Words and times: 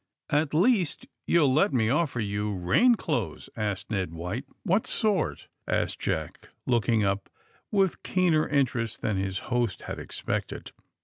^^At 0.31 0.55
least, 0.55 1.05
you'll 1.27 1.53
let 1.53 1.71
me 1.71 1.91
offer 1.91 2.19
you 2.19 2.55
rain 2.55 2.95
clothes?" 2.95 3.51
asked 3.55 3.91
Ned 3.91 4.15
White. 4.15 4.45
*^What 4.67 4.87
sort!" 4.87 5.47
asked 5.67 5.99
Jack, 5.99 6.49
looking 6.65 7.03
up 7.03 7.29
with 7.69 8.01
keener 8.01 8.47
interest 8.49 9.01
than 9.03 9.17
his 9.17 9.37
host 9.53 9.83
had 9.83 9.99
expected. 9.99 10.71